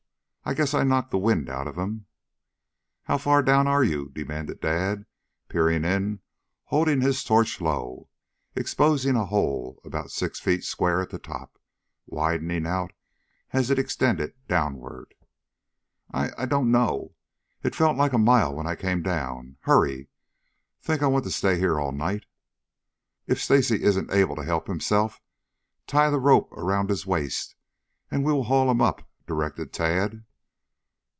I 0.43 0.55
guess 0.55 0.73
I 0.73 0.83
knocked 0.83 1.11
the 1.11 1.17
wind 1.19 1.47
out 1.49 1.65
of 1.67 1.77
him." 1.77 2.07
"How 3.03 3.17
far 3.17 3.41
down 3.41 3.67
are 3.67 3.85
you?" 3.85 4.09
demanded 4.09 4.59
Dad 4.59 5.05
peering 5.47 5.85
in, 5.85 6.19
holding 6.65 6.99
his 6.99 7.23
torch 7.23 7.61
low, 7.61 8.09
exposing 8.53 9.15
a 9.15 9.27
hole 9.27 9.79
about 9.85 10.11
six 10.11 10.41
feet 10.41 10.65
square 10.65 10.99
at 10.99 11.09
the 11.11 11.19
top, 11.19 11.57
widening 12.05 12.65
out 12.67 12.91
as 13.53 13.69
it 13.69 13.79
extended 13.79 14.33
downward. 14.49 15.13
"I 16.11 16.31
I 16.37 16.47
don't 16.47 16.71
know. 16.71 17.13
It 17.63 17.75
felt 17.75 17.95
like 17.95 18.11
a 18.11 18.17
mile 18.17 18.53
when 18.53 18.67
I 18.67 18.75
came 18.75 19.01
down. 19.03 19.57
Hurry. 19.61 20.09
Think 20.81 21.01
I 21.01 21.07
want 21.07 21.23
to 21.25 21.31
stay 21.31 21.59
here 21.59 21.79
all 21.79 21.93
night?" 21.93 22.25
"If 23.25 23.39
Stacy 23.39 23.83
isn't 23.83 24.11
able 24.11 24.35
to 24.35 24.43
help 24.43 24.67
himself, 24.67 25.21
tie 25.87 26.09
the 26.09 26.19
rope 26.19 26.51
around 26.51 26.89
his 26.89 27.05
waist 27.05 27.55
and 28.09 28.25
we 28.25 28.33
will 28.33 28.45
haul 28.45 28.69
him 28.69 28.81
up," 28.81 29.07
directed 29.27 29.71
Tad. 29.71 30.25